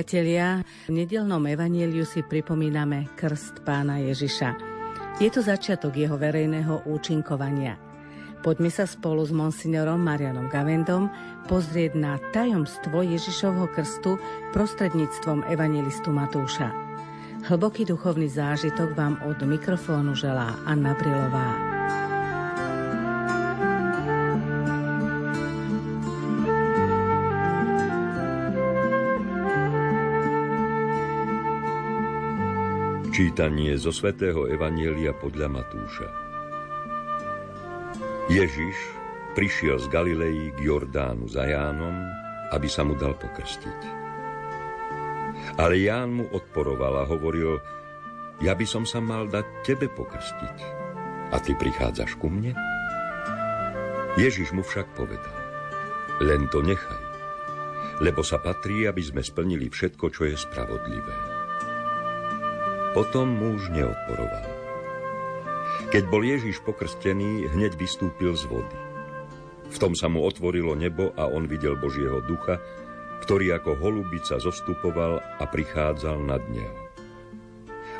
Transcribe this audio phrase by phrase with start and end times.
[0.00, 4.56] Priatelia, v nedelnom evaníliu si pripomíname krst pána Ježiša.
[5.20, 7.76] Je to začiatok jeho verejného účinkovania.
[8.40, 11.12] Poďme sa spolu s monsignorom Marianom Gavendom
[11.52, 14.16] pozrieť na tajomstvo Ježišovho krstu
[14.56, 16.72] prostredníctvom evanelistu Matúša.
[17.52, 21.69] Hlboký duchovný zážitok vám od mikrofónu želá Anna Brilová.
[33.10, 36.06] Čítanie zo svätého Evanielia podľa Matúša.
[38.30, 38.78] Ježiš
[39.34, 42.06] prišiel z Galilei k Jordánu za Jánom,
[42.54, 43.80] aby sa mu dal pokrstiť.
[45.58, 47.58] Ale Ján mu odporoval a hovoril,
[48.38, 50.56] ja by som sa mal dať tebe pokrstiť.
[51.34, 52.54] A ty prichádzaš ku mne?
[54.22, 55.38] Ježiš mu však povedal,
[56.22, 57.02] len to nechaj,
[57.98, 61.29] lebo sa patrí, aby sme splnili všetko, čo je spravodlivé.
[62.90, 64.46] Potom muž neodporoval.
[65.94, 68.78] Keď bol Ježiš pokrstený, hneď vystúpil z vody.
[69.70, 72.58] V tom sa mu otvorilo nebo a on videl Božieho ducha,
[73.22, 76.78] ktorý ako holubica zostupoval a prichádzal nad neho.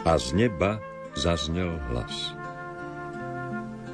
[0.03, 0.83] A z neba
[1.15, 2.35] zaznel hlas.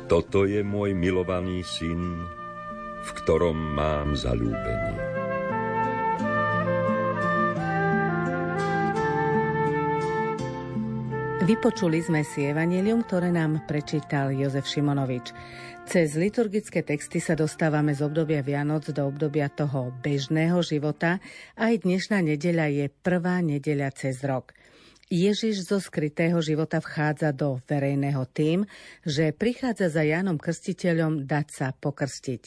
[0.06, 2.24] Toto je môj milovaný syn,
[3.05, 5.25] v ktorom mám zalúbenie.
[11.46, 15.30] Vypočuli sme si evanelium, ktoré nám prečítal Jozef Šimonovič.
[15.86, 21.23] Cez liturgické texty sa dostávame z obdobia Vianoc do obdobia toho bežného života.
[21.55, 24.58] Aj dnešná nedeľa je prvá nedeľa cez rok.
[25.07, 28.67] Ježiš zo skrytého života vchádza do verejného tým,
[29.07, 32.42] že prichádza za Jánom Krstiteľom dať sa pokrstiť.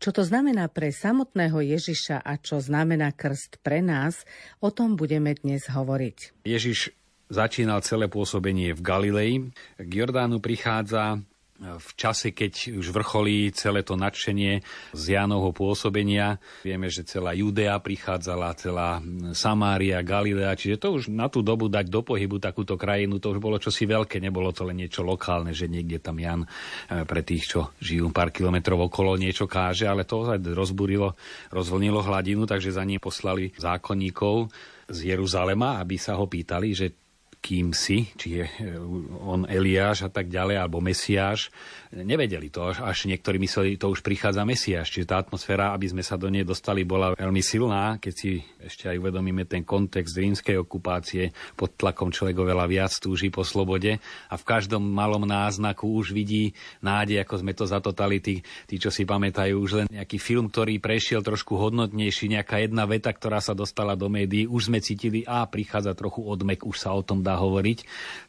[0.00, 4.24] Čo to znamená pre samotného Ježiša a čo znamená krst pre nás,
[4.64, 6.48] o tom budeme dnes hovoriť.
[6.48, 7.03] Ježiš
[7.34, 9.32] začínal celé pôsobenie v Galilei.
[9.74, 11.18] K Jordánu prichádza
[11.54, 16.42] v čase, keď už vrcholí celé to nadšenie z Jánovho pôsobenia.
[16.66, 18.98] Vieme, že celá Judea prichádzala, celá
[19.38, 23.38] Samária, Galilea, čiže to už na tú dobu dať do pohybu takúto krajinu, to už
[23.38, 27.46] bolo čosi veľké, nebolo to len niečo lokálne, že niekde tam Jan eh, pre tých,
[27.46, 30.26] čo žijú pár kilometrov okolo, niečo káže, ale to
[30.58, 31.14] rozburilo,
[31.54, 34.50] rozvlnilo hladinu, takže za ním poslali zákonníkov
[34.90, 37.03] z Jeruzalema, aby sa ho pýtali, že
[37.44, 38.80] kým si, či je e,
[39.20, 41.52] on Eliáš a tak ďalej, alebo Mesiáš.
[41.92, 44.88] Nevedeli to, až niektorí mysleli, to už prichádza Mesiáš.
[44.88, 48.00] Čiže tá atmosféra, aby sme sa do nej dostali, bola veľmi silná.
[48.00, 53.28] Keď si ešte aj uvedomíme ten kontext rímskej okupácie, pod tlakom človek oveľa viac túži
[53.28, 54.00] po slobode
[54.32, 58.40] a v každom malom náznaku už vidí nádej, ako sme to za totality.
[58.64, 63.12] Tí, čo si pamätajú, už len nejaký film, ktorý prešiel trošku hodnotnejší, nejaká jedna veta,
[63.12, 67.04] ktorá sa dostala do médií, už sme cítili, a prichádza trochu odmek, už sa o
[67.04, 67.78] tom dá hovoriť,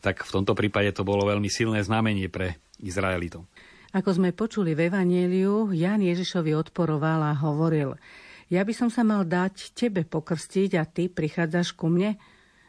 [0.01, 3.47] tak v tomto prípade to bolo veľmi silné znamenie pre Izraelitov.
[3.95, 7.95] Ako sme počuli v Evangeliu, Jan Ježišovi odporoval a hovoril,
[8.51, 12.13] ja by som sa mal dať tebe pokrstiť a ty prichádzaš ku mne?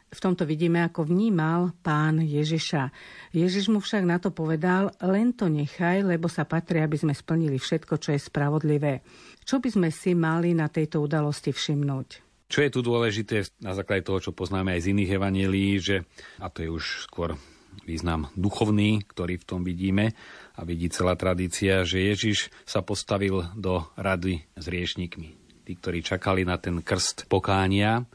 [0.07, 2.95] V tomto vidíme, ako vnímal pán Ježiša.
[3.35, 7.59] Ježiš mu však na to povedal, len to nechaj, lebo sa patrí, aby sme splnili
[7.59, 9.03] všetko, čo je spravodlivé.
[9.43, 12.26] Čo by sme si mali na tejto udalosti všimnúť?
[12.47, 16.07] Čo je tu dôležité na základe toho, čo poznáme aj z iných evanílií, že,
[16.39, 17.35] a to je už skôr
[17.83, 20.15] význam duchovný, ktorý v tom vidíme
[20.55, 25.29] a vidí celá tradícia, že Ježiš sa postavil do rady s riešnikmi.
[25.67, 28.07] Tí, ktorí čakali na ten krst pokánia,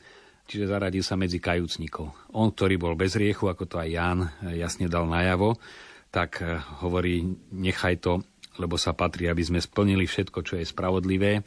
[0.48, 2.32] čiže zaradil sa medzi kajúcnikov.
[2.32, 4.20] On, ktorý bol bez riechu, ako to aj Ján
[4.56, 5.60] jasne dal najavo,
[6.08, 8.24] tak eh, hovorí, nechaj to,
[8.60, 11.40] lebo sa patrí, aby sme splnili všetko, čo je spravodlivé.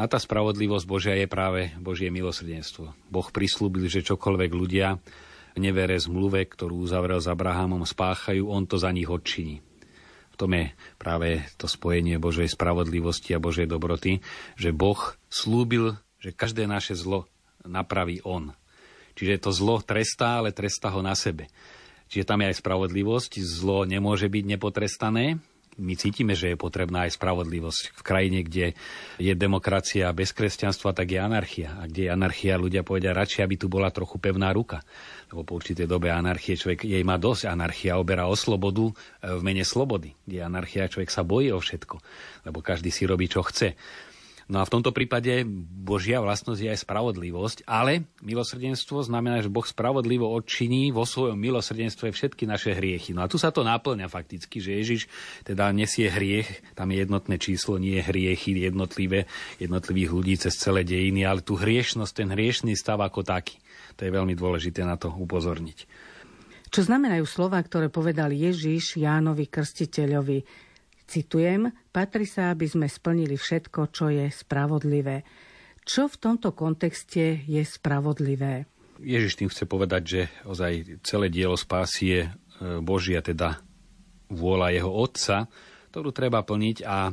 [0.00, 2.96] A tá spravodlivosť Božia je práve Božie milosrdenstvo.
[3.12, 4.96] Boh prislúbil, že čokoľvek ľudia
[5.60, 9.60] nevere zmluve, ktorú uzavrel s Abrahamom, spáchajú, on to za nich odčiní.
[10.32, 14.24] V tom je práve to spojenie Božej spravodlivosti a Božej dobroty,
[14.56, 14.96] že Boh
[15.28, 17.28] slúbil, že každé naše zlo
[17.60, 18.56] napraví On.
[19.20, 21.52] Čiže to zlo trestá, ale trestá ho na sebe.
[22.08, 25.44] Čiže tam je aj spravodlivosť, zlo nemôže byť nepotrestané,
[25.78, 27.94] my cítime, že je potrebná aj spravodlivosť.
[27.94, 28.74] V krajine, kde
[29.22, 31.78] je demokracia bez kresťanstva, tak je anarchia.
[31.78, 34.82] A kde je anarchia, ľudia povedia radšej, aby tu bola trochu pevná ruka.
[35.30, 37.48] Lebo po určitej dobe anarchie človek jej má dosť.
[37.48, 38.94] Anarchia oberá o slobodu e,
[39.38, 40.12] v mene slobody.
[40.26, 41.96] Kde anarchia, človek sa bojí o všetko.
[42.50, 43.78] Lebo každý si robí, čo chce.
[44.50, 49.62] No a v tomto prípade Božia vlastnosť je aj spravodlivosť, ale milosrdenstvo znamená, že Boh
[49.62, 53.14] spravodlivo odčiní vo svojom milosrdenstve všetky naše hriechy.
[53.14, 55.06] No a tu sa to náplňa fakticky, že Ježiš
[55.46, 59.30] teda nesie hriech, tam je jednotné číslo, nie hriechy jednotlivé,
[59.62, 63.54] jednotlivých ľudí cez celé dejiny, ale tu hriešnosť, ten hriešný stav ako taký.
[64.02, 65.86] To je veľmi dôležité na to upozorniť.
[66.74, 70.69] Čo znamenajú slova, ktoré povedal Ježiš Jánovi Krstiteľovi?
[71.10, 75.26] Citujem, patrí sa, aby sme splnili všetko, čo je spravodlivé.
[75.82, 78.70] Čo v tomto kontexte je spravodlivé?
[79.02, 82.20] Ježiš tým chce povedať, že ozaj celé dielo spásy je
[82.78, 83.58] Božia, teda
[84.30, 85.50] vôľa jeho Otca,
[85.90, 87.10] ktorú treba plniť a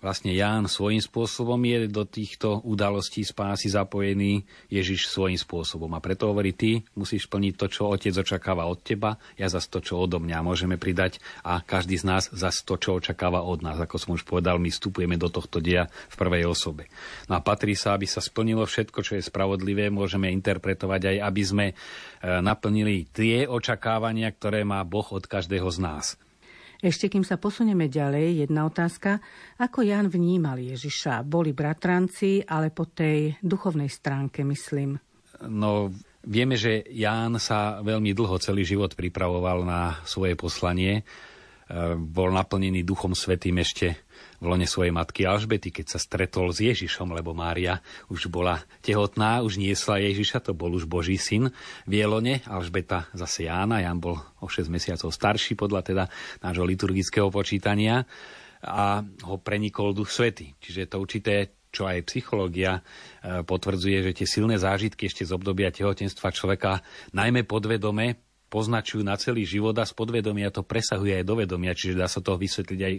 [0.00, 5.92] vlastne Ján svojím spôsobom je do týchto udalostí spásy zapojený Ježiš svojím spôsobom.
[5.92, 9.84] A preto hovorí, ty musíš plniť to, čo otec očakáva od teba, ja zase to,
[9.84, 13.76] čo odo mňa môžeme pridať a každý z nás zase to, čo očakáva od nás.
[13.76, 16.88] Ako som už povedal, my vstupujeme do tohto dia v prvej osobe.
[17.28, 21.42] No a patrí sa, aby sa splnilo všetko, čo je spravodlivé, môžeme interpretovať aj, aby
[21.44, 21.74] sme e,
[22.24, 26.06] naplnili tie očakávania, ktoré má Boh od každého z nás.
[26.80, 29.20] Ešte kým sa posunieme ďalej, jedna otázka.
[29.60, 31.20] Ako Jan vnímal Ježiša?
[31.28, 34.96] Boli bratranci, ale po tej duchovnej stránke, myslím.
[35.44, 35.92] No,
[36.24, 41.04] vieme, že Ján sa veľmi dlho celý život pripravoval na svoje poslanie.
[41.70, 43.94] E, bol naplnený Duchom Svetým ešte
[44.42, 47.78] v lone svojej matky Alžbety, keď sa stretol s Ježišom, lebo Mária
[48.10, 51.54] už bola tehotná, už niesla Ježiša, to bol už Boží syn
[51.86, 56.04] v Jelone, Alžbeta zase Jána, Ján bol o 6 mesiacov starší podľa teda
[56.42, 58.02] nášho liturgického počítania
[58.66, 60.58] a ho prenikol Duch Svety.
[60.58, 62.82] Čiže to určité čo aj psychológia
[63.22, 66.82] e, potvrdzuje, že tie silné zážitky ešte z obdobia tehotenstva človeka
[67.14, 68.18] najmä podvedome
[68.50, 72.18] poznačujú na celý život a z podvedomia to presahuje aj do vedomia, čiže dá sa
[72.18, 72.94] to vysvetliť aj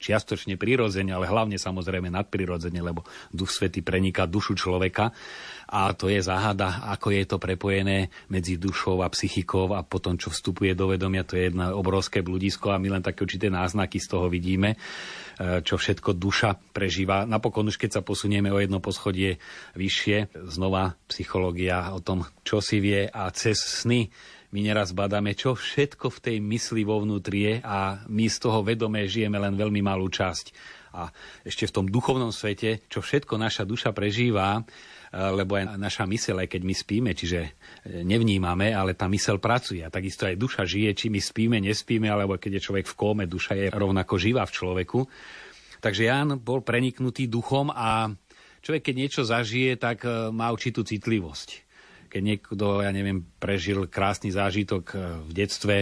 [0.00, 5.12] čiastočne prirodzene, ale hlavne samozrejme nadprirodzene, lebo Duch Svety preniká dušu človeka
[5.68, 10.32] a to je záhada, ako je to prepojené medzi dušou a psychikou a potom, čo
[10.32, 14.08] vstupuje do vedomia, to je jedna obrovské bludisko a my len také určité náznaky z
[14.08, 14.76] toho vidíme, e,
[15.60, 17.28] čo všetko duša prežíva.
[17.28, 19.36] Napokon už keď sa posunieme o jedno poschodie
[19.76, 24.08] vyššie, znova psychológia o tom, čo si vie a cez sny
[24.50, 28.66] my neraz badáme, čo všetko v tej mysli vo vnútri je a my z toho
[28.66, 30.78] vedomé žijeme len veľmi malú časť.
[30.90, 31.06] A
[31.46, 34.62] ešte v tom duchovnom svete, čo všetko naša duša prežíva, e,
[35.14, 37.50] lebo aj naša mysel, aj keď my spíme, čiže e,
[38.02, 39.86] nevnímame, ale tá mysel pracuje.
[39.86, 43.24] A takisto aj duša žije, či my spíme, nespíme, alebo keď je človek v kóme,
[43.30, 45.00] duša je rovnako živá v človeku.
[45.78, 48.10] Takže Ján bol preniknutý duchom a
[48.58, 51.69] človek, keď niečo zažije, tak e, má určitú citlivosť
[52.10, 55.76] keď niekto, ja neviem, prežil krásny zážitok eh, v detstve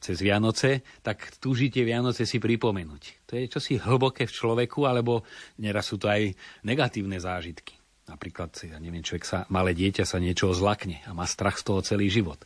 [0.00, 3.28] cez Vianoce, tak túži tie Vianoce si pripomenúť.
[3.28, 5.22] To je čosi hlboké v človeku, alebo
[5.60, 6.32] neraz sú to aj
[6.64, 7.76] negatívne zážitky.
[8.06, 11.82] Napríklad, ja neviem, človek sa, malé dieťa sa niečoho zlakne a má strach z toho
[11.82, 12.38] celý život.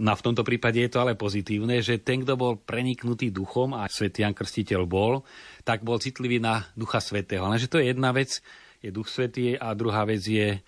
[0.00, 3.76] No a v tomto prípade je to ale pozitívne, že ten, kto bol preniknutý duchom
[3.76, 5.22] a svätý Jan Krstiteľ bol,
[5.62, 7.44] tak bol citlivý na Ducha Svetého.
[7.46, 8.40] Lenže to je jedna vec,
[8.80, 10.58] je Duch Svetý a druhá vec je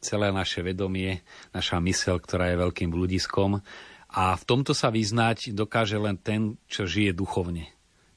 [0.00, 1.20] celé naše vedomie,
[1.52, 3.60] naša mysel, ktorá je veľkým bludiskom.
[4.10, 7.70] A v tomto sa vyznať dokáže len ten, čo žije duchovne.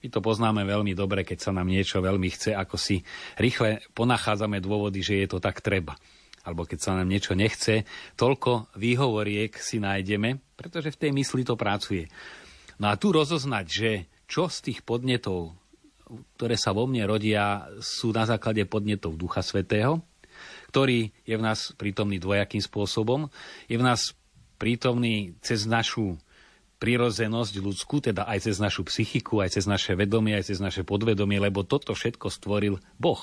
[0.04, 3.06] My to poznáme veľmi dobre, keď sa nám niečo veľmi chce, ako si
[3.40, 5.96] rýchle ponachádzame dôvody, že je to tak treba.
[6.44, 7.88] Alebo keď sa nám niečo nechce,
[8.20, 12.12] toľko výhovoriek si nájdeme, pretože v tej mysli to pracuje.
[12.84, 13.92] No a tu rozoznať, že
[14.28, 15.56] čo z tých podnetov,
[16.36, 20.04] ktoré sa vo mne rodia, sú na základe podnetov Ducha Svetého,
[20.74, 23.30] ktorý je v nás prítomný dvojakým spôsobom.
[23.70, 24.18] Je v nás
[24.58, 26.18] prítomný cez našu
[26.82, 31.38] prirozenosť ľudskú, teda aj cez našu psychiku, aj cez naše vedomie, aj cez naše podvedomie,
[31.38, 33.22] lebo toto všetko stvoril Boh.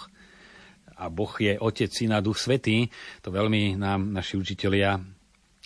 [0.95, 2.87] A Boh je Otec, Syna, Duch Svetý.
[3.27, 5.03] To veľmi nám naši učitelia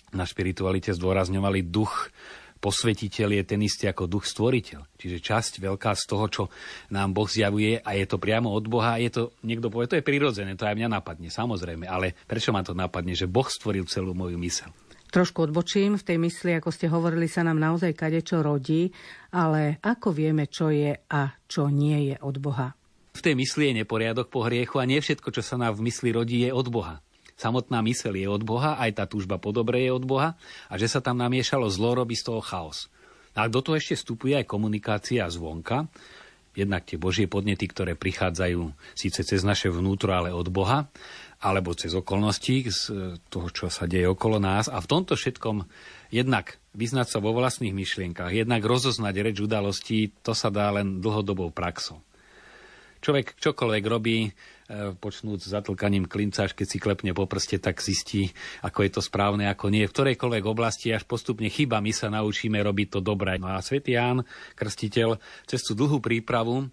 [0.09, 2.09] na špiritualite zdôrazňovali duch
[2.65, 4.97] posvetiteľ je ten istý ako duch stvoriteľ.
[4.97, 6.43] Čiže časť veľká z toho, čo
[6.89, 10.07] nám Boh zjavuje a je to priamo od Boha, je to, niekto povie, to je
[10.07, 14.17] prirodzené, to aj mňa napadne, samozrejme, ale prečo ma to napadne, že Boh stvoril celú
[14.17, 14.73] moju mysel?
[15.13, 18.89] Trošku odbočím, v tej mysli, ako ste hovorili, sa nám naozaj kadečo rodí,
[19.29, 22.73] ale ako vieme, čo je a čo nie je od Boha?
[23.15, 26.09] V tej mysli je neporiadok po hriechu a nie všetko, čo sa nám v mysli
[26.11, 27.04] rodí, je od Boha
[27.35, 30.39] samotná mysel je od Boha, aj tá túžba po dobre je od Boha
[30.71, 32.87] a že sa tam namiešalo zlo, robí z toho chaos.
[33.35, 35.91] A do toho ešte vstupuje aj komunikácia zvonka.
[36.55, 40.87] jednak tie Božie podnety, ktoré prichádzajú síce cez naše vnútro, ale od Boha,
[41.43, 42.81] alebo cez okolnosti z
[43.27, 44.71] toho, čo sa deje okolo nás.
[44.71, 45.67] A v tomto všetkom
[46.15, 51.51] jednak vyznať sa vo vlastných myšlienkach, jednak rozoznať reč udalostí, to sa dá len dlhodobou
[51.51, 51.99] praxou.
[53.03, 54.31] Človek čokoľvek robí, e,
[54.73, 58.33] počnúť s zatlkaním klinca, až keď si klepne po prste, tak zistí,
[58.65, 59.85] ako je to správne, ako nie.
[59.85, 63.37] V ktorejkoľvek oblasti až postupne chyba my sa naučíme robiť to dobré.
[63.37, 64.25] No a svätý Ján,
[64.57, 66.65] krstiteľ, cez tú dlhú prípravu,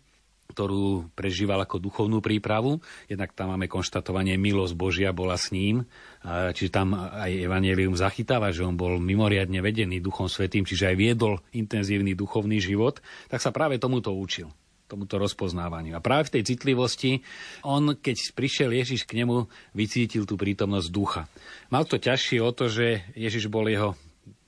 [0.53, 2.81] ktorú prežíval ako duchovnú prípravu.
[3.09, 5.89] Jednak tam máme konštatovanie, milosť Božia bola s ním,
[6.25, 11.41] čiže tam aj Evangelium zachytáva, že on bol mimoriadne vedený Duchom Svetým, čiže aj viedol
[11.57, 13.01] intenzívny duchovný život,
[13.33, 14.53] tak sa práve tomuto učil
[14.93, 15.97] tomuto rozpoznávaniu.
[15.97, 17.25] A práve v tej citlivosti
[17.65, 21.25] on, keď prišiel Ježiš k nemu, vycítil tú prítomnosť ducha.
[21.73, 23.97] Mal to ťažšie o to, že Ježiš bol jeho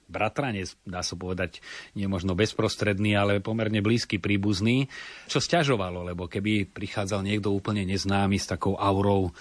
[0.08, 1.64] bratranec, dá sa povedať,
[1.96, 4.86] nie možno bezprostredný, ale pomerne blízky príbuzný,
[5.26, 9.32] čo stiažovalo, lebo keby prichádzal niekto úplne neznámy s takou aurou e,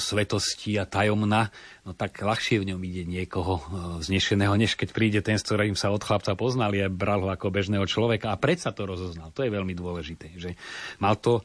[0.00, 1.52] svetosti a tajomna,
[1.84, 3.62] no tak ľahšie v ňom ide niekoho e,
[4.02, 7.52] znešeného, než keď príde ten, s ktorým sa od chlapca poznali a bral ho ako
[7.52, 9.32] bežného človeka a predsa to rozoznal.
[9.32, 10.56] To je veľmi dôležité, že
[10.98, 11.42] mal to e,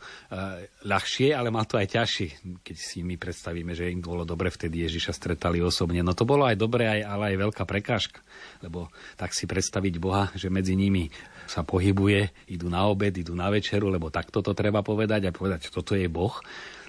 [0.87, 4.87] ľahšie, ale mal to aj ťažšie, keď si my predstavíme, že im bolo dobre vtedy
[4.87, 5.99] Ježiša stretali osobne.
[6.01, 8.23] No to bolo aj dobre, aj, ale aj veľká prekážka
[8.63, 8.87] lebo
[9.19, 11.11] tak si predstaviť Boha, že medzi nimi
[11.45, 15.67] sa pohybuje, idú na obed, idú na večeru, lebo takto to treba povedať a povedať,
[15.67, 16.33] toto je Boh.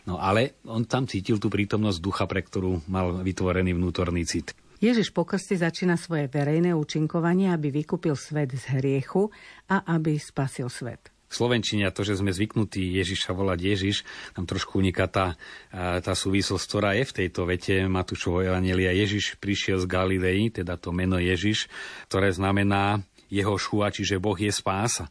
[0.05, 4.53] No ale on tam cítil tú prítomnosť ducha, pre ktorú mal vytvorený vnútorný cit.
[4.83, 9.33] Ježiš po krste začína svoje verejné účinkovanie, aby vykúpil svet z hriechu
[9.65, 11.14] a aby spasil svet.
[11.29, 13.97] Slovenčine a to, že sme zvyknutí Ježiša volať Ježiš,
[14.39, 15.35] nám trošku uniká tá,
[15.75, 18.95] tá súvislosť, ktorá je v tejto vete Matúšovho Evanelia.
[18.95, 21.67] Ježiš prišiel z Galilei, teda to meno Ježiš,
[22.07, 23.03] ktoré znamená
[23.33, 25.11] jeho šúa, čiže Boh je spása.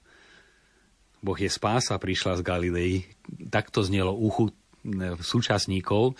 [1.19, 2.93] Boh je spása, prišla z Galilei.
[3.51, 4.51] Takto znelo uchu
[5.23, 6.19] súčasníkov.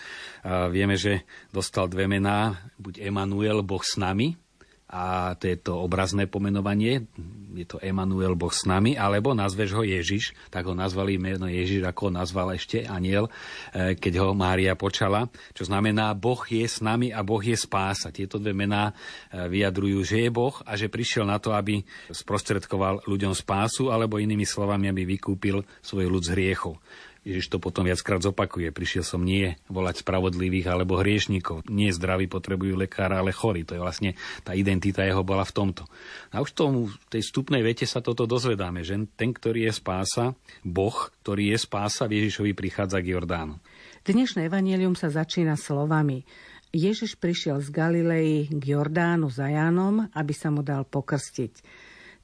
[0.72, 4.36] Vieme, že dostal dve mená, buď Emanuel, Boh s nami,
[4.84, 7.08] a to je to obrazné pomenovanie,
[7.56, 11.88] je to Emanuel Boh s nami, alebo nazveš ho Ježiš, tak ho nazvali meno Ježiš,
[11.88, 13.32] ako ho nazval ešte aniel,
[13.72, 18.12] e, keď ho Mária počala, čo znamená Boh je s nami a Boh je spása.
[18.12, 21.80] Tieto dve mená e, vyjadrujú, že je Boh a že prišiel na to, aby
[22.12, 26.76] sprostredkoval ľuďom spásu, alebo inými slovami, aby vykúpil svoj ľud z hriechov.
[27.24, 28.68] Ježiš to potom viackrát zopakuje.
[28.68, 31.64] Prišiel som nie volať spravodlivých alebo hriešnikov.
[31.72, 33.64] Nie zdraví potrebujú lekára, ale chorí.
[33.64, 34.10] To je vlastne
[34.44, 35.88] tá identita jeho bola v tomto.
[36.36, 40.36] A už tomu, v tej stupnej vete sa toto dozvedáme, že ten, ktorý je spása,
[40.60, 43.56] Boh, ktorý je spása, Ježišovi prichádza k Jordánu.
[44.04, 46.28] Dnešné evanielium sa začína slovami
[46.74, 51.62] Ježiš prišiel z Galilei k Jordánu za Jánom, aby sa mu dal pokrstiť.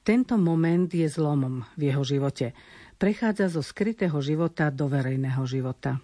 [0.03, 2.51] Tento moment je zlomom v jeho živote
[3.01, 5.97] prechádza zo skrytého života do verejného života.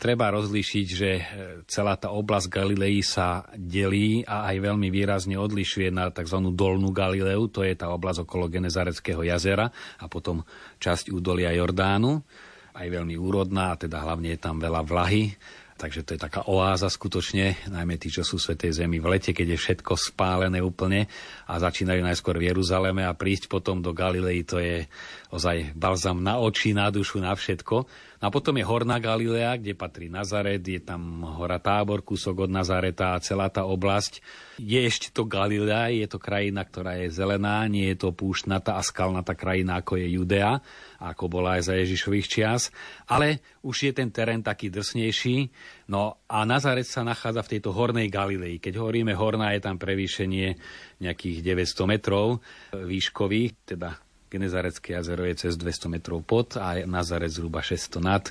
[0.00, 1.22] Treba rozlíšiť, že e,
[1.68, 6.40] celá tá oblasť Galilei sa delí a aj veľmi výrazne odlišuje na tzv.
[6.56, 9.68] dolnú Galileu, to je tá oblasť okolo Genezareckého jazera
[10.00, 10.40] a potom
[10.80, 12.24] časť údolia Jordánu,
[12.72, 15.36] aj veľmi úrodná, teda hlavne je tam veľa vlahy,
[15.80, 19.32] takže to je taká oáza skutočne, najmä tí, čo sú v Svetej Zemi v lete,
[19.32, 21.08] keď je všetko spálené úplne
[21.48, 24.84] a začínajú najskôr v Jeruzaleme a prísť potom do Galilei, to je
[25.32, 27.88] ozaj balzam na oči, na dušu, na všetko.
[28.20, 32.52] No a potom je Horná Galilea, kde patrí Nazaret, je tam hora Tábor, kúsok od
[32.52, 34.20] Nazareta a celá tá oblasť.
[34.60, 38.84] Je ešte to Galilea, je to krajina, ktorá je zelená, nie je to púštnatá a
[38.84, 40.60] skalnatá krajina, ako je Judea,
[41.00, 42.68] ako bola aj za Ježišových čias,
[43.08, 45.48] ale už je ten terén taký drsnejší.
[45.88, 48.60] No a Nazaret sa nachádza v tejto hornej Galilei.
[48.60, 50.60] Keď hovoríme horná, je tam prevýšenie
[51.00, 52.44] nejakých 900 metrov
[52.76, 58.24] výškových, teda Genezarecké jazero je cez 200 metrov pod a Nazaret zhruba 600 nad.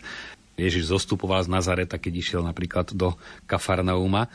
[0.55, 4.31] Ježiš zostupoval z Nazareta, keď išiel napríklad do Kafarnauma.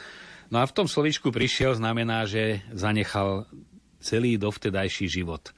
[0.52, 3.48] No a v tom slovičku prišiel znamená, že zanechal
[4.04, 5.52] celý dovtedajší život e,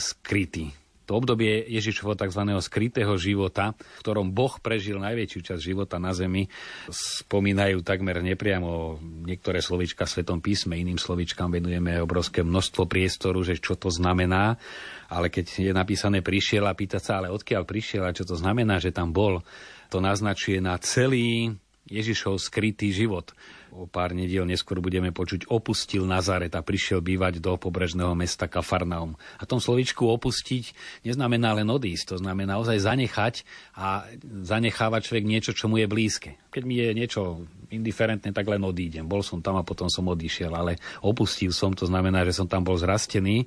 [0.00, 0.72] skrytý
[1.08, 2.44] to obdobie Ježišovho tzv.
[2.60, 6.52] skrytého života, v ktorom Boh prežil najväčšiu časť života na zemi,
[6.92, 13.56] spomínajú takmer nepriamo niektoré slovička v Svetom písme, iným slovičkám venujeme obrovské množstvo priestoru, že
[13.56, 14.60] čo to znamená,
[15.08, 18.76] ale keď je napísané prišiel a pýta sa, ale odkiaľ prišiel a čo to znamená,
[18.76, 19.40] že tam bol,
[19.88, 21.56] to naznačuje na celý
[21.88, 23.32] Ježišov skrytý život
[23.72, 29.14] o pár nediel neskôr budeme počuť, opustil Nazaret a prišiel bývať do pobrežného mesta Kafarnaum.
[29.38, 30.72] A tom slovičku opustiť
[31.04, 33.34] neznamená len odísť, to znamená naozaj zanechať
[33.76, 36.40] a zanechávať človek niečo, čo mu je blízke.
[36.50, 39.04] Keď mi je niečo indiferentné, tak len odídem.
[39.04, 42.64] Bol som tam a potom som odišiel, ale opustil som, to znamená, že som tam
[42.64, 43.44] bol zrastený.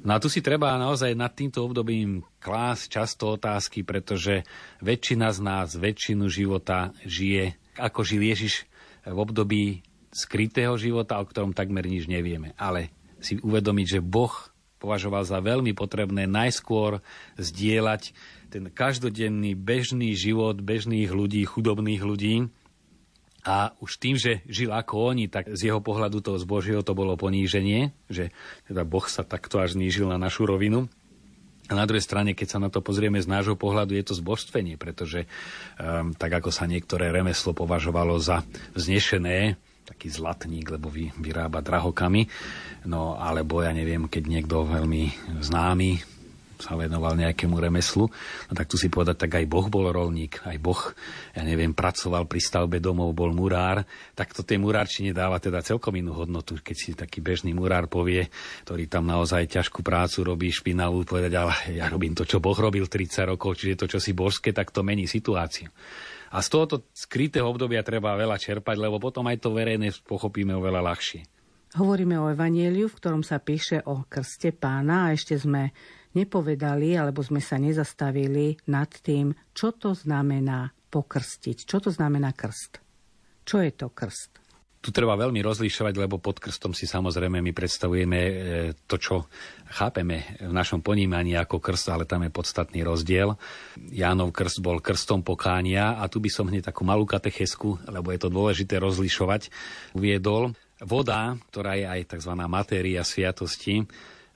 [0.00, 4.48] No a tu si treba naozaj nad týmto obdobím klásť často otázky, pretože
[4.80, 8.69] väčšina z nás väčšinu života žije, ako žil Ježiš
[9.06, 9.62] v období
[10.10, 12.52] skrytého života, o ktorom takmer nič nevieme.
[12.58, 12.90] Ale
[13.22, 14.32] si uvedomiť, že Boh
[14.80, 17.04] považoval za veľmi potrebné najskôr
[17.36, 18.16] zdieľať
[18.50, 22.50] ten každodenný bežný život bežných ľudí, chudobných ľudí,
[23.40, 27.16] a už tým, že žil ako oni, tak z jeho pohľadu toho zbožieho to bolo
[27.16, 28.36] poníženie, že
[28.68, 30.92] teda Boh sa takto až znížil na našu rovinu.
[31.70, 35.24] Na druhej strane, keď sa na to pozrieme z nášho pohľadu, je to zbožstvenie, pretože
[35.78, 38.42] um, tak ako sa niektoré remeslo považovalo za
[38.74, 39.54] vznešené,
[39.86, 42.26] taký zlatník, lebo vy, vyrába drahokami,
[42.86, 45.10] no alebo ja neviem, keď niekto veľmi
[45.42, 46.19] známy
[46.60, 48.06] sa venoval nejakému remeslu,
[48.48, 50.80] no tak tu si povedať, tak aj Boh bol rolník, aj Boh,
[51.34, 53.82] ja neviem, pracoval pri stavbe domov, bol murár,
[54.14, 58.28] tak to tej murárčine dáva teda celkom inú hodnotu, keď si taký bežný murár povie,
[58.68, 62.86] ktorý tam naozaj ťažkú prácu robí, špinavú, povedať, ale ja robím to, čo Boh robil
[62.86, 65.72] 30 rokov, čiže to, čo si božské, tak to mení situáciu.
[66.30, 70.78] A z tohoto skrytého obdobia treba veľa čerpať, lebo potom aj to verejné pochopíme oveľa
[70.86, 71.20] ľahšie.
[71.74, 75.70] Hovoríme o evanieliu, v ktorom sa píše o krste pána a ešte sme
[76.14, 81.56] nepovedali alebo sme sa nezastavili nad tým, čo to znamená pokrstiť.
[81.64, 82.82] Čo to znamená krst?
[83.46, 84.40] Čo je to krst?
[84.80, 88.32] Tu treba veľmi rozlišovať, lebo pod krstom si samozrejme my predstavujeme e,
[88.88, 89.28] to, čo
[89.76, 93.36] chápeme v našom ponímaní ako krst, ale tam je podstatný rozdiel.
[93.76, 98.24] Jánov krst bol krstom pokánia a tu by som hneď takú malú katechesku, lebo je
[98.24, 99.52] to dôležité rozlišovať,
[99.92, 100.56] uviedol.
[100.80, 102.32] Voda, ktorá je aj tzv.
[102.48, 103.84] matéria sviatosti,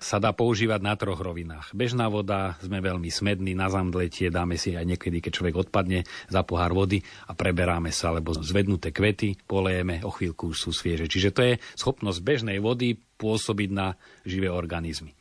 [0.04, 1.72] sa dá používať na troch rovinách.
[1.72, 6.44] Bežná voda, sme veľmi smední, na zamdletie dáme si aj niekedy, keď človek odpadne za
[6.44, 11.08] pohár vody a preberáme sa, alebo zvednuté kvety polejeme, o chvíľku už sú svieže.
[11.08, 13.96] Čiže to je schopnosť bežnej vody pôsobiť na
[14.28, 15.16] živé organizmy.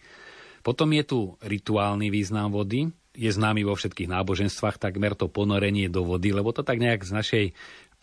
[0.59, 6.01] Potom je tu rituálny význam vody, je známy vo všetkých náboženstvách takmer to ponorenie do
[6.01, 7.45] vody, lebo to tak nejak z našej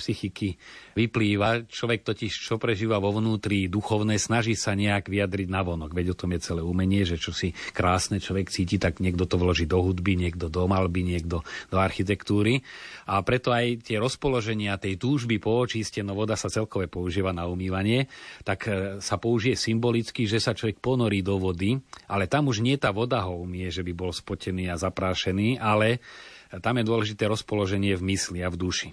[0.01, 0.57] psychiky
[0.97, 1.69] vyplýva.
[1.69, 5.93] Človek totiž, čo prežíva vo vnútri duchovné, snaží sa nejak vyjadriť na vonok.
[5.93, 9.37] Veď o tom je celé umenie, že čo si krásne človek cíti, tak niekto to
[9.37, 12.65] vloží do hudby, niekto do malby, niekto do architektúry.
[13.05, 18.11] A preto aj tie rozpoloženia tej túžby po očiste, voda sa celkové používa na umývanie,
[18.43, 22.81] tak e, sa použije symbolicky, že sa človek ponorí do vody, ale tam už nie
[22.81, 26.01] tá voda ho umie, že by bol spotený a zaprášený, ale
[26.59, 28.89] tam je dôležité rozpoloženie v mysli a v duši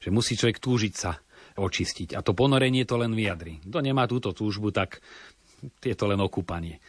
[0.00, 1.20] že musí človek túžiť sa
[1.60, 2.16] očistiť.
[2.16, 3.60] A to ponorenie to len vyjadri.
[3.60, 5.04] Kto nemá túto túžbu, tak
[5.84, 6.80] je to len okúpanie.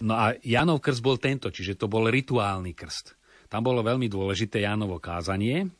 [0.00, 3.14] No a Janov krst bol tento, čiže to bol rituálny krst.
[3.52, 5.70] Tam bolo veľmi dôležité Jánovo kázanie,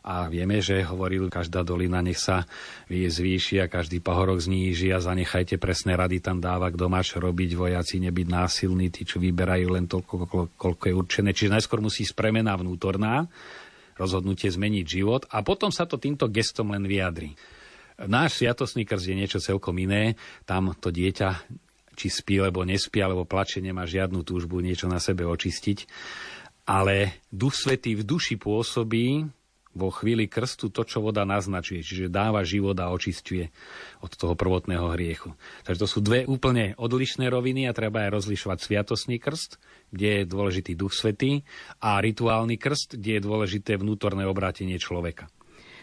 [0.00, 2.48] a vieme, že hovoril, každá dolina nech sa
[2.88, 8.00] zvýši a každý pahorok zníži a zanechajte presné rady tam dáva, kto máš robiť, vojaci
[8.08, 11.36] nebyť násilní, tí, čo vyberajú len toľko, koľko je určené.
[11.36, 13.28] Čiže najskôr musí spremena vnútorná,
[13.96, 17.34] rozhodnutie zmeniť život a potom sa to týmto gestom len vyjadri.
[18.00, 20.16] Náš sviatostný krst je niečo celkom iné.
[20.48, 21.30] Tam to dieťa
[22.00, 25.84] či spí, alebo nespí, alebo plače, nemá žiadnu túžbu niečo na sebe očistiť.
[26.64, 29.28] Ale Duch Svetý v duši pôsobí
[29.70, 33.54] vo chvíli krstu to, čo voda naznačuje, čiže dáva život a očistuje
[34.02, 35.38] od toho prvotného hriechu.
[35.62, 39.62] Takže to sú dve úplne odlišné roviny a treba aj rozlišovať sviatosný krst,
[39.94, 41.46] kde je dôležitý duch svetý,
[41.78, 45.30] a rituálny krst, kde je dôležité vnútorné obrátenie človeka.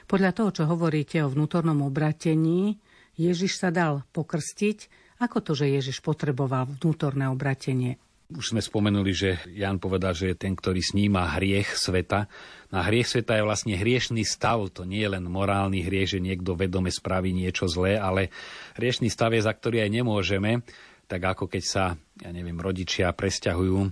[0.07, 2.79] Podľa toho, čo hovoríte o vnútornom obratení,
[3.19, 5.07] Ježiš sa dal pokrstiť.
[5.19, 7.99] Ako to, že Ježiš potreboval vnútorné obratenie?
[8.27, 12.27] Už sme spomenuli, že Jan povedal, že je ten, ktorý sníma hriech sveta.
[12.75, 14.67] Na hriech sveta je vlastne hriešný stav.
[14.75, 18.27] To nie je len morálny hriech, že niekto vedome spraví niečo zlé, ale
[18.75, 20.59] hriešný stav je, za ktorý aj nemôžeme.
[21.07, 23.89] Tak ako keď sa, ja neviem, rodičia presťahujú e,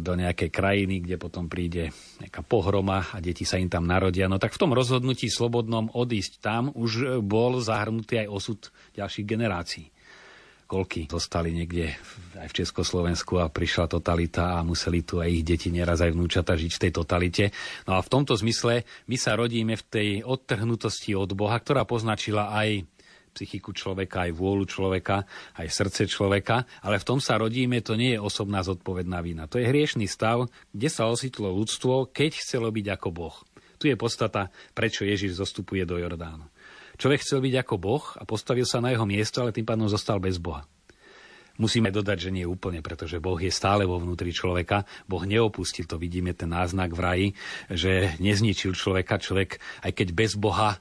[0.00, 1.92] do nejakej krajiny, kde potom príde
[2.24, 4.32] nejaká pohroma a deti sa im tam narodia.
[4.32, 9.92] No tak v tom rozhodnutí slobodnom odísť tam už bol zahrnutý aj osud ďalších generácií
[10.68, 11.96] koľky zostali niekde
[12.36, 16.52] aj v Československu a prišla totalita a museli tu aj ich deti neraz aj vnúčata
[16.52, 17.44] žiť v tej totalite.
[17.88, 22.52] No a v tomto zmysle my sa rodíme v tej odtrhnutosti od Boha, ktorá poznačila
[22.52, 22.84] aj
[23.32, 25.24] psychiku človeka, aj vôľu človeka,
[25.56, 29.46] aj srdce človeka, ale v tom sa rodíme, to nie je osobná zodpovedná vina.
[29.48, 33.36] To je hriešný stav, kde sa ositlo ľudstvo, keď chcelo byť ako Boh.
[33.78, 36.50] Tu je podstata, prečo Ježiš zostupuje do Jordánu.
[36.98, 40.18] Človek chcel byť ako Boh a postavil sa na jeho miesto, ale tým pádom zostal
[40.18, 40.66] bez Boha.
[41.58, 44.86] Musíme dodať, že nie úplne, pretože Boh je stále vo vnútri človeka.
[45.10, 47.28] Boh neopustil, to vidíme ten náznak v raji,
[47.70, 49.18] že nezničil človeka.
[49.18, 50.78] Človek, aj keď bez Boha,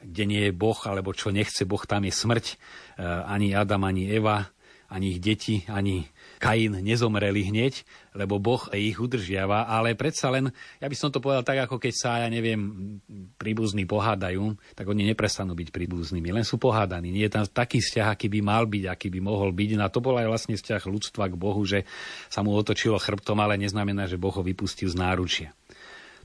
[0.00, 2.46] kde nie je Boh, alebo čo nechce Boh, tam je smrť.
[2.52, 2.56] E,
[3.04, 4.48] ani Adam, ani Eva,
[4.92, 6.04] ani ich deti, ani
[6.40, 7.84] Kain nezomreli hneď,
[8.16, 10.48] lebo Boh ich udržiava, ale predsa len,
[10.80, 12.96] ja by som to povedal tak, ako keď sa, ja neviem,
[13.36, 17.12] príbuzní pohádajú, tak oni neprestanú byť príbuznými, len sú pohádaní.
[17.12, 19.76] Nie je tam taký vzťah, aký by mal byť, aký by mohol byť.
[19.76, 21.84] No a to bol aj vlastne vzťah ľudstva k Bohu, že
[22.32, 25.52] sa mu otočilo chrbtom, ale neznamená, že Boh ho vypustil z náručia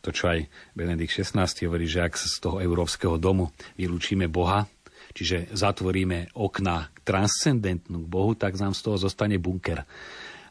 [0.06, 0.46] to, čo aj
[0.78, 4.70] Benedikt XVI hovorí, že ak z toho európskeho domu vylúčime Boha,
[5.16, 9.88] čiže zatvoríme okna transcendentnú k Bohu, tak nám z toho zostane bunker.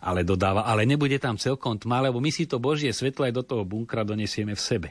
[0.00, 3.44] Ale dodáva, ale nebude tam celkom tma, lebo my si to Božie svetlo aj do
[3.44, 4.88] toho bunkra donesieme v sebe.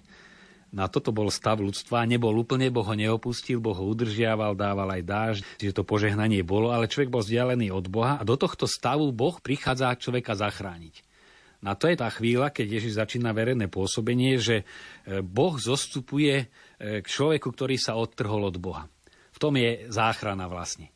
[0.73, 5.03] Na toto bol stav ľudstva, nebol úplne, Boh ho neopustil, Boh ho udržiaval, dával aj
[5.05, 9.13] dážď, čiže to požehnanie bolo, ale človek bol vzdialený od Boha a do tohto stavu
[9.13, 11.05] Boh prichádza človeka zachrániť.
[11.61, 14.65] Na to je tá chvíľa, keď Ježiš začína verejné pôsobenie, že
[15.07, 16.45] e, Boh zostupuje e,
[16.99, 18.83] k človeku, ktorý sa odtrhol od Boha.
[19.33, 20.93] V tom je záchrana vlastne.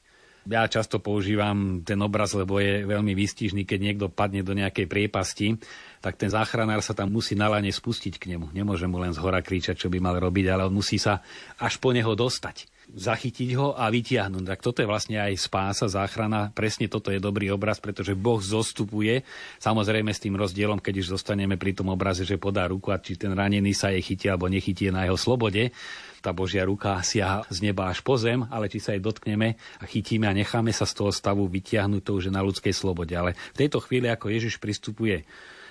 [0.47, 5.59] Ja často používam ten obraz, lebo je veľmi výstižný, keď niekto padne do nejakej priepasti,
[5.99, 8.55] tak ten záchranár sa tam musí na spustiť k nemu.
[8.55, 11.19] Nemôže mu len z hora kričať, čo by mal robiť, ale on musí sa
[11.59, 14.43] až po neho dostať zachytiť ho a vytiahnuť.
[14.47, 16.55] Tak toto je vlastne aj spása, záchrana.
[16.55, 19.27] Presne toto je dobrý obraz, pretože Boh zostupuje.
[19.59, 23.19] Samozrejme s tým rozdielom, keď už zostaneme pri tom obraze, že podá ruku a či
[23.19, 25.75] ten ranený sa je chytí alebo nechytí na jeho slobode.
[26.23, 29.83] Tá Božia ruka siaha z neba až po zem, ale či sa jej dotkneme a
[29.83, 33.13] chytíme a necháme sa z toho stavu vytiahnuť, to už je na ľudskej slobode.
[33.13, 35.27] Ale v tejto chvíli, ako Ježiš pristupuje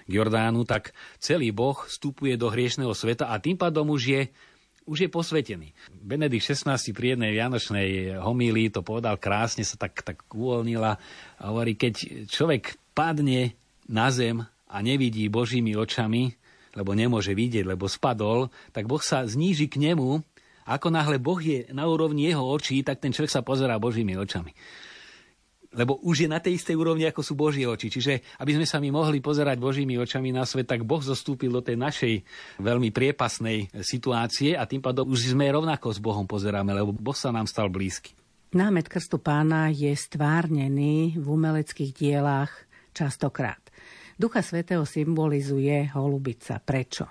[0.07, 4.22] k Jordánu, tak celý Boh vstupuje do hriešného sveta a tým pádom už je
[4.87, 5.75] už je posvetený.
[5.90, 10.92] Benedikt XVI pri jednej vianočnej homílii to povedal krásne, sa tak, tak uvoľnila
[11.38, 13.59] a hovorí, keď človek padne
[13.90, 16.33] na zem a nevidí Božími očami,
[16.79, 20.22] lebo nemôže vidieť, lebo spadol, tak Boh sa zníži k nemu.
[20.66, 24.55] Ako náhle Boh je na úrovni jeho očí, tak ten človek sa pozerá Božími očami
[25.77, 27.93] lebo už je na tej istej úrovni, ako sú Božie oči.
[27.93, 31.61] Čiže aby sme sa my mohli pozerať Božími očami na svet, tak Boh zostúpil do
[31.61, 32.15] tej našej
[32.59, 37.29] veľmi priepasnej situácie a tým pádom už sme rovnako s Bohom pozeráme, lebo Boh sa
[37.29, 38.17] nám stal blízky.
[38.57, 42.51] Námet krstu pána je stvárnený v umeleckých dielách
[42.97, 43.61] častokrát.
[44.17, 46.57] Ducha Svetého symbolizuje holubica.
[46.57, 47.05] Prečo?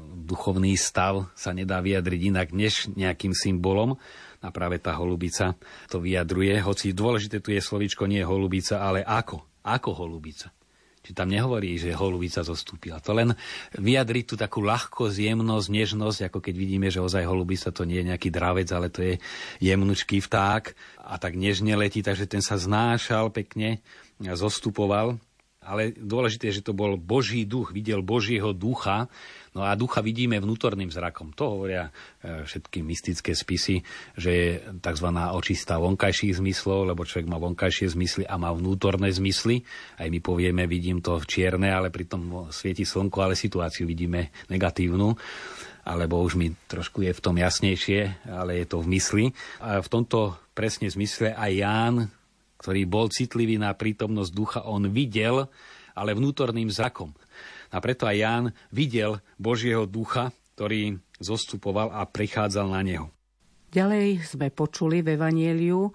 [0.00, 3.96] Duchovný stav sa nedá vyjadriť inak než nejakým symbolom
[4.40, 5.52] a práve tá holubica
[5.92, 9.44] to vyjadruje, hoci dôležité tu je slovičko nie holubica, ale ako.
[9.60, 10.48] Ako holubica.
[11.00, 13.00] Či tam nehovorí, že holubica zostúpila.
[13.00, 13.32] To len
[13.76, 18.08] vyjadri tú takú ľahkosť, jemnosť, nežnosť, ako keď vidíme, že ozaj holubica to nie je
[18.12, 19.14] nejaký dravec, ale to je
[19.64, 23.80] jemnučký vták a tak nežne letí, takže ten sa znášal pekne,
[24.20, 25.16] zostupoval.
[25.60, 29.12] Ale dôležité je, že to bol Boží duch, videl Božieho ducha,
[29.50, 31.34] No a ducha vidíme vnútorným zrakom.
[31.34, 31.90] To hovoria
[32.22, 33.82] e, všetky mystické spisy,
[34.14, 35.08] že je tzv.
[35.10, 39.66] očistá vonkajších zmyslov, lebo človek má vonkajšie zmysly a má vnútorné zmysly.
[39.98, 45.18] Aj my povieme, vidím to čierne, ale pritom svieti slnko, ale situáciu vidíme negatívnu
[45.80, 49.24] alebo už mi trošku je v tom jasnejšie, ale je to v mysli.
[49.64, 51.96] A v tomto presne zmysle aj Ján,
[52.60, 55.48] ktorý bol citlivý na prítomnosť ducha, on videl,
[55.96, 57.16] ale vnútorným zrakom.
[57.72, 60.28] A preto aj Ján videl Božieho ducha,
[60.60, 63.08] ktorý zostupoval a prichádzal na neho.
[63.72, 65.88] Ďalej sme počuli v Evanieliu,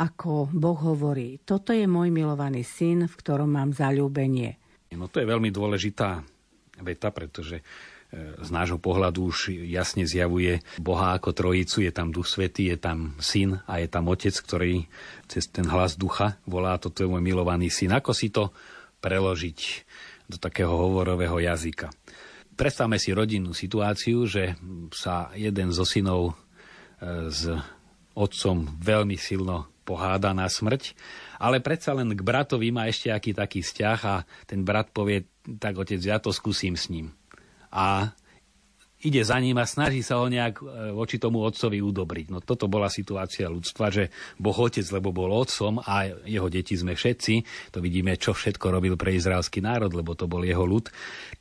[0.00, 4.56] ako Boh hovorí, toto je môj milovaný syn, v ktorom mám zalúbenie.
[4.96, 6.24] No to je veľmi dôležitá
[6.80, 7.60] veta, pretože
[8.14, 13.16] z nášho pohľadu už jasne zjavuje Boha ako trojicu, je tam Duch Svetý, je tam
[13.16, 14.84] Syn a je tam Otec, ktorý
[15.32, 17.96] cez ten hlas Ducha volá, toto je môj milovaný syn.
[17.96, 18.52] Ako si to
[19.00, 19.58] preložiť?
[20.32, 21.92] do takého hovorového jazyka.
[22.56, 24.56] Predstavme si rodinnú situáciu, že
[24.92, 26.32] sa jeden zo synov e,
[27.32, 27.48] s
[28.12, 30.94] otcom veľmi silno poháda na smrť,
[31.42, 35.26] ale predsa len k bratovi má ešte aký taký vzťah a ten brat povie,
[35.58, 37.10] tak otec, ja to skúsim s ním.
[37.72, 38.12] A
[39.02, 42.26] ide za ním a snaží sa ho nejak e, voči tomu otcovi udobriť.
[42.30, 46.94] No toto bola situácia ľudstva, že Boh otec, lebo bol otcom a jeho deti sme
[46.94, 47.34] všetci,
[47.74, 50.88] to vidíme, čo všetko robil pre izraelský národ, lebo to bol jeho ľud,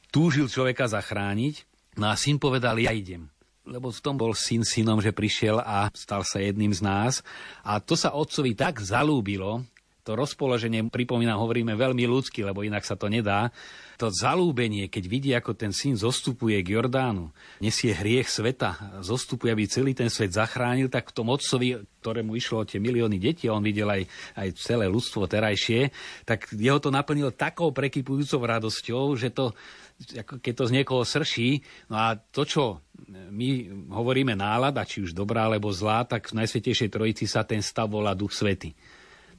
[0.10, 1.56] túžil človeka zachrániť,
[2.02, 3.30] no a syn povedal, ja idem
[3.62, 7.22] lebo v tom bol syn synom, že prišiel a stal sa jedným z nás.
[7.62, 9.62] A to sa otcovi tak zalúbilo,
[10.02, 13.54] to rozpoloženie, pripomínam, hovoríme veľmi ľudsky, lebo inak sa to nedá,
[14.02, 17.30] to zalúbenie, keď vidí, ako ten syn zostupuje k Jordánu,
[17.62, 22.66] nesie hriech sveta, zostupuje, aby celý ten svet zachránil, tak v tom otcovi, ktorému išlo
[22.66, 24.10] o tie milióny detí, on videl aj,
[24.42, 25.94] aj celé ľudstvo terajšie,
[26.26, 29.54] tak jeho to naplnilo takou prekypujúcou radosťou, že to,
[30.18, 31.62] ako keď to z niekoho srší,
[31.94, 33.50] no a to, čo my
[33.94, 38.18] hovoríme nálada, či už dobrá alebo zlá, tak v Najsvetejšej Trojici sa ten stav volá
[38.18, 38.74] Duch Svety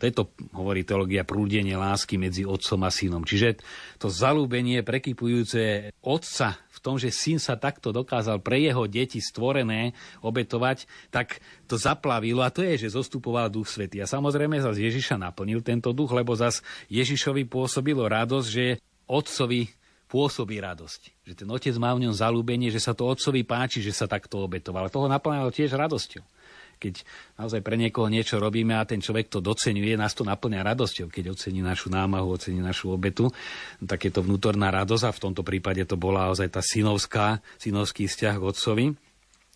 [0.03, 3.23] To je to, hovorí teológia, prúdenie lásky medzi otcom a synom.
[3.23, 3.63] Čiže
[4.03, 9.95] to zalúbenie prekypujúce otca v tom, že syn sa takto dokázal pre jeho deti stvorené
[10.19, 11.39] obetovať, tak
[11.71, 14.03] to zaplavilo a to je, že zostupoval Duch Svetý.
[14.03, 19.71] A samozrejme zase Ježiša naplnil tento duch, lebo zase Ježišovi pôsobilo radosť, že otcovi
[20.11, 21.31] pôsobí radosť.
[21.31, 24.43] Že ten otec má v ňom zalúbenie, že sa to otcovi páči, že sa takto
[24.43, 24.91] obetoval.
[24.91, 26.42] Toho naplňalo tiež radosťou
[26.83, 27.07] keď
[27.39, 31.39] naozaj pre niekoho niečo robíme a ten človek to docenuje, nás to naplňa radosťou, keď
[31.39, 33.31] ocení našu námahu, ocení našu obetu,
[33.79, 38.11] tak je to vnútorná radosť a v tomto prípade to bola naozaj tá synovská, synovský
[38.11, 38.87] vzťah k otcovi.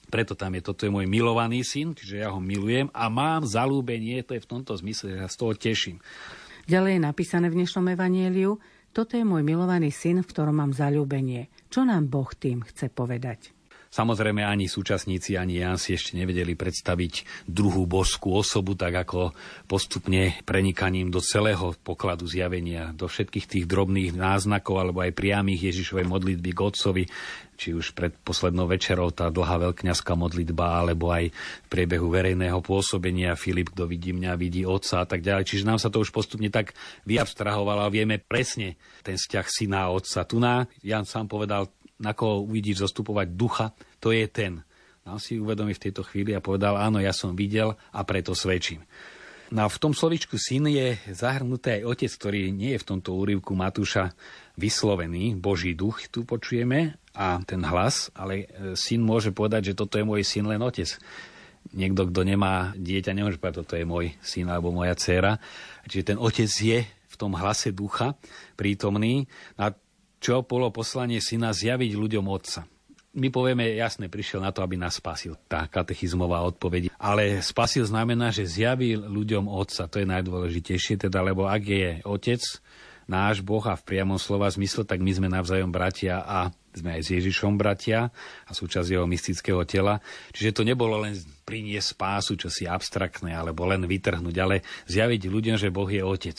[0.07, 4.23] Preto tam je, toto je môj milovaný syn, čiže ja ho milujem a mám zalúbenie,
[4.23, 5.99] to je v tomto zmysle, že ja z toho teším.
[6.71, 8.63] Ďalej je napísané v dnešnom evanieliu,
[8.95, 11.51] toto je môj milovaný syn, v ktorom mám zalúbenie.
[11.69, 13.56] Čo nám Boh tým chce povedať?
[13.97, 19.33] Samozrejme ani súčasníci, ani ja si ešte nevedeli predstaviť druhú božskú osobu, tak ako
[19.65, 26.13] postupne prenikaním do celého pokladu zjavenia, do všetkých tých drobných náznakov alebo aj priamých Ježišovej
[26.13, 27.05] modlitby k Otcovi,
[27.57, 33.33] či už pred poslednou večerou tá dlhá veľkňazská modlitba, alebo aj v priebehu verejného pôsobenia
[33.33, 35.49] Filip, kto vidí mňa, vidí otca a tak ďalej.
[35.49, 36.77] Čiže nám sa to už postupne tak
[37.09, 40.29] vyabstrahovalo a vieme presne ten vzťah syna a otca.
[40.29, 43.67] Tu na, Jan sám povedal, na koho uvidíš zostupovať ducha,
[44.01, 44.61] to je ten.
[45.07, 48.83] Dal si uvedomí v tejto chvíli a povedal, áno, ja som videl a preto svedčím.
[49.55, 53.15] No a v tom slovičku syn je zahrnutý aj otec, ktorý nie je v tomto
[53.15, 54.11] úrivku Matúša
[54.59, 60.03] vyslovený, Boží duch tu počujeme a ten hlas, ale e, syn môže povedať, že toto
[60.03, 60.91] je môj syn len otec.
[61.71, 65.39] Niekto, kto nemá dieťa, nemôže povedať, toto je môj syn alebo moja dcéra.
[65.87, 68.19] Čiže ten otec je v tom hlase ducha
[68.59, 69.31] prítomný.
[69.55, 69.71] A
[70.21, 72.65] čo bolo poslanie syna zjaviť ľuďom otca.
[73.17, 75.41] My povieme, jasne, prišiel na to, aby nás spasil.
[75.49, 76.93] Tá katechizmová odpoveď.
[77.01, 79.89] Ale spasil znamená, že zjavil ľuďom otca.
[79.89, 82.45] To je najdôležitejšie, teda, lebo ak je otec,
[83.09, 87.03] náš Boh a v priamom slova zmysle, tak my sme navzájom bratia a sme aj
[87.09, 88.13] s Ježišom bratia
[88.45, 90.05] a súčasť jeho mystického tela.
[90.37, 91.17] Čiže to nebolo len
[91.49, 94.61] priniesť spásu, čo si abstraktné, alebo len vytrhnúť, ale
[94.93, 96.39] zjaviť ľuďom, že Boh je otec.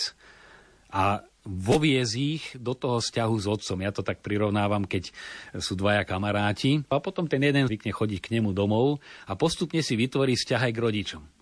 [0.94, 3.80] A voviez ich do toho vzťahu s otcom.
[3.80, 5.16] Ja to tak prirovnávam, keď
[5.58, 9.96] sú dvaja kamaráti a potom ten jeden zvykne chodiť k nemu domov a postupne si
[9.96, 11.37] vytvorí vzťah aj k rodičom.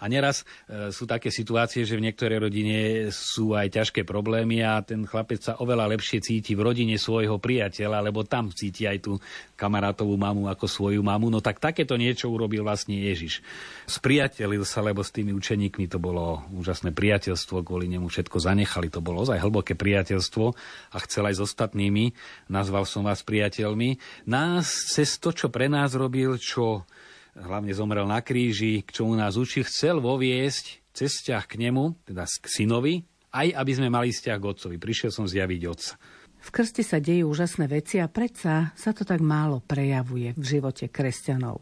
[0.00, 2.78] A neraz e, sú také situácie, že v niektorej rodine
[3.12, 8.00] sú aj ťažké problémy a ten chlapec sa oveľa lepšie cíti v rodine svojho priateľa,
[8.00, 9.12] lebo tam cíti aj tú
[9.60, 11.28] kamarátovú mamu ako svoju mamu.
[11.28, 13.44] No tak takéto niečo urobil vlastne Ježiš.
[13.84, 18.88] Spriatelil sa, lebo s tými učeníkmi to bolo úžasné priateľstvo, kvôli nemu všetko zanechali.
[18.88, 20.44] To bolo ozaj hlboké priateľstvo
[20.90, 22.16] a chcel aj s ostatnými.
[22.48, 24.00] Nazval som vás priateľmi.
[24.24, 26.88] Nás cez to, čo pre nás robil, čo
[27.36, 32.26] hlavne zomrel na kríži, k čomu nás učí, chcel voviesť cez vzťah k nemu, teda
[32.26, 32.94] k synovi,
[33.30, 34.76] aj aby sme mali vzťah k otcovi.
[34.78, 35.94] Prišiel som zjaviť otca.
[36.40, 40.88] V krste sa dejú úžasné veci a predsa sa to tak málo prejavuje v živote
[40.88, 41.60] kresťanov.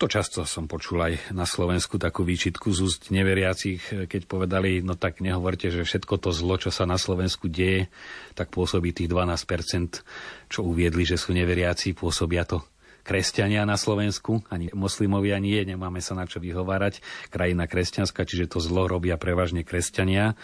[0.00, 4.98] To často som počul aj na Slovensku takú výčitku z úst neveriacich, keď povedali, no
[4.98, 7.86] tak nehovorte, že všetko to zlo, čo sa na Slovensku deje,
[8.34, 10.02] tak pôsobí tých 12%,
[10.50, 12.66] čo uviedli, že sú neveriaci, pôsobia to
[13.02, 17.02] kresťania na Slovensku, ani moslimovia nie, nemáme sa na čo vyhovárať.
[17.28, 20.38] Krajina kresťanská, čiže to zlo robia prevažne kresťania.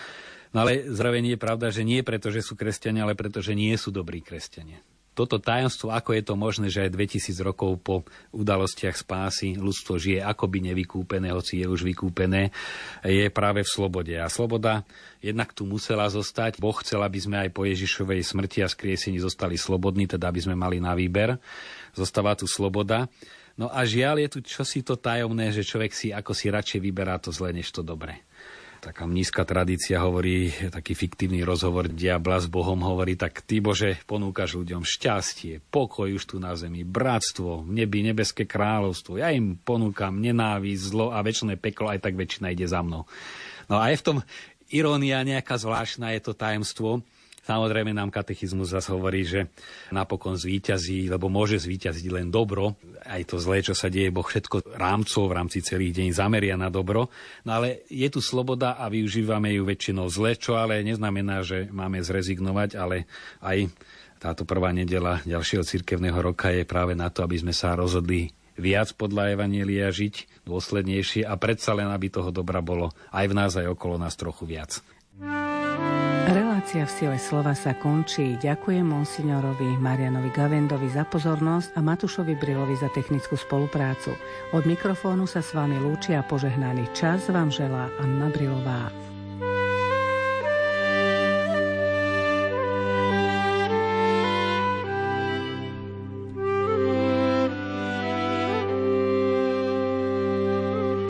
[0.53, 3.73] No ale zravenie je pravda, že nie preto, že sú kresťania, ale preto, že nie
[3.79, 4.83] sú dobrí kresťania
[5.19, 10.23] toto tajomstvo, ako je to možné, že aj 2000 rokov po udalostiach spásy ľudstvo žije
[10.23, 12.55] akoby nevykúpené, hoci je už vykúpené,
[13.03, 14.15] je práve v slobode.
[14.15, 14.87] A sloboda
[15.19, 16.63] jednak tu musela zostať.
[16.63, 20.55] Boh chcel, aby sme aj po Ježišovej smrti a skriesení zostali slobodní, teda aby sme
[20.55, 21.35] mali na výber.
[21.99, 23.11] Zostáva tu sloboda.
[23.59, 27.19] No a žiaľ je tu čosi to tajomné, že človek si ako si radšej vyberá
[27.19, 28.23] to zle, než to dobré
[28.79, 34.57] taká nízka tradícia hovorí, taký fiktívny rozhovor diabla s Bohom hovorí, tak ty Bože ponúkaš
[34.59, 39.19] ľuďom šťastie, pokoj už tu na zemi, bratstvo, v nebi nebeské kráľovstvo.
[39.19, 43.05] Ja im ponúkam nenávisť, zlo a väčšie peklo, aj tak väčšina ide za mnou.
[43.69, 44.19] No a je v tom
[44.71, 47.05] irónia nejaká zvláštna, je to tajemstvo,
[47.45, 49.49] Samozrejme nám katechizmus zase hovorí, že
[49.89, 52.77] napokon zvíťazí, lebo môže zvíťaziť len dobro.
[53.07, 56.69] Aj to zlé, čo sa deje, Boh všetko rámcov v rámci celých deň zameria na
[56.69, 57.09] dobro.
[57.49, 62.05] No ale je tu sloboda a využívame ju väčšinou zle, čo ale neznamená, že máme
[62.05, 63.09] zrezignovať, ale
[63.41, 63.73] aj
[64.19, 68.91] táto prvá nedela ďalšieho cirkevného roka je práve na to, aby sme sa rozhodli viac
[68.99, 73.71] podľa Evanielia žiť, dôslednejšie a predsa len, aby toho dobra bolo aj v nás, aj
[73.71, 74.83] okolo nás trochu viac.
[76.69, 78.37] Relácia v sile slova sa končí.
[78.45, 84.13] Ďakujem monsignorovi Marianovi Gavendovi za pozornosť a Matušovi Brilovi za technickú spoluprácu.
[84.53, 88.93] Od mikrofónu sa s vami lúči a požehnaný čas vám želá Anna Brilová.